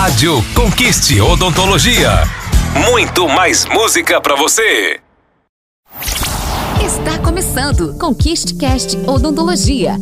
[0.00, 2.22] Rádio Conquiste Odontologia.
[2.88, 5.00] Muito mais música para você.
[6.80, 9.96] Está começando Conquiste Cast Odontologia.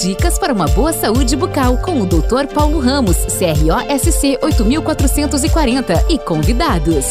[0.00, 2.54] Dicas para uma boa saúde bucal com o Dr.
[2.54, 7.06] Paulo Ramos, CROSC 8440 e convidados.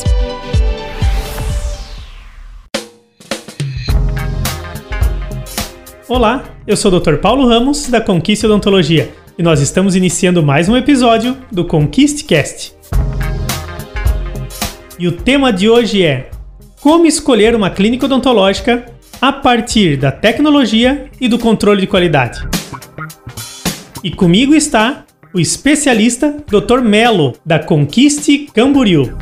[6.08, 7.18] Olá, eu sou o Dr.
[7.18, 12.74] Paulo Ramos da Conquiste Odontologia e nós estamos iniciando mais um episódio do Conquiste Cast.
[15.00, 16.30] E o tema de hoje é
[16.82, 18.86] como escolher uma clínica odontológica
[19.22, 22.46] a partir da tecnologia e do controle de qualidade.
[24.04, 26.82] E comigo está o especialista Dr.
[26.82, 29.18] Melo da Conquiste Camboriú.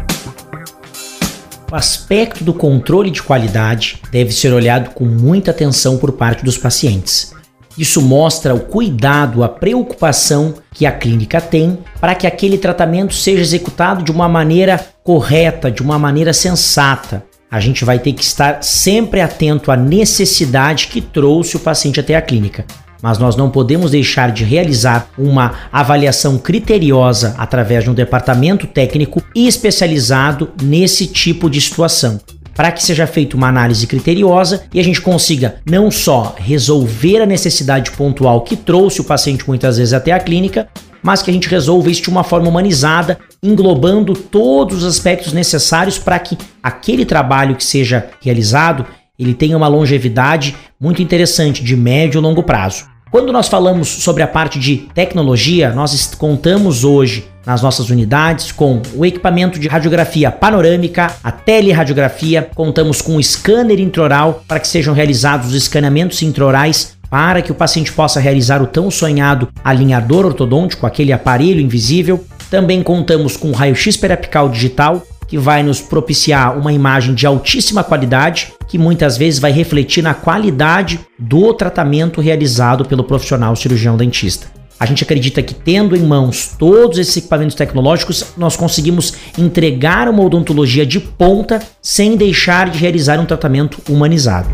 [1.71, 6.57] O aspecto do controle de qualidade deve ser olhado com muita atenção por parte dos
[6.57, 7.37] pacientes.
[7.77, 13.41] Isso mostra o cuidado, a preocupação que a clínica tem para que aquele tratamento seja
[13.41, 17.23] executado de uma maneira correta, de uma maneira sensata.
[17.49, 22.15] A gente vai ter que estar sempre atento à necessidade que trouxe o paciente até
[22.15, 22.65] a clínica
[23.01, 29.21] mas nós não podemos deixar de realizar uma avaliação criteriosa através de um departamento técnico
[29.35, 32.19] especializado nesse tipo de situação.
[32.57, 37.25] Para que seja feita uma análise criteriosa e a gente consiga não só resolver a
[37.25, 40.67] necessidade pontual que trouxe o paciente muitas vezes até a clínica,
[41.03, 45.99] mas que a gente resolva isso de uma forma humanizada, englobando todos os aspectos necessários
[45.99, 48.87] para que aquele trabalho que seja realizado
[49.19, 52.85] ele tenha uma longevidade muito interessante de médio e longo prazo.
[53.11, 58.81] Quando nós falamos sobre a parte de tecnologia, nós contamos hoje nas nossas unidades com
[58.93, 64.93] o equipamento de radiografia panorâmica, a teleradiografia, contamos com o scanner intraoral para que sejam
[64.93, 70.85] realizados os escaneamentos intraorais para que o paciente possa realizar o tão sonhado alinhador ortodôntico,
[70.85, 72.21] aquele aparelho invisível.
[72.51, 78.53] Também contamos com raio-x periapical digital, que vai nos propiciar uma imagem de altíssima qualidade,
[78.67, 84.56] que muitas vezes vai refletir na qualidade do tratamento realizado pelo profissional cirurgião dentista.
[84.79, 90.23] A gente acredita que tendo em mãos todos esses equipamentos tecnológicos, nós conseguimos entregar uma
[90.23, 94.47] odontologia de ponta sem deixar de realizar um tratamento humanizado.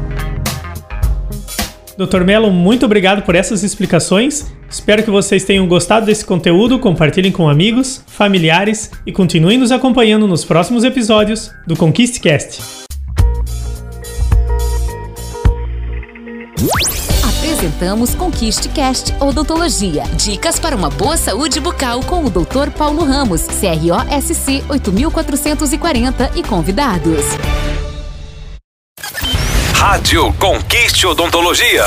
[1.98, 2.24] Dr.
[2.24, 4.52] Melo, muito obrigado por essas explicações.
[4.70, 10.28] Espero que vocês tenham gostado desse conteúdo, compartilhem com amigos, familiares e continuem nos acompanhando
[10.28, 12.84] nos próximos episódios do ConquistCast.
[17.44, 20.04] Apresentamos ConquistCast Odontologia.
[20.16, 22.72] Dicas para uma boa saúde bucal com o Dr.
[22.72, 27.26] Paulo Ramos, CROSC 8440 e convidados.
[29.74, 31.84] Rádio Conquiste Odontologia.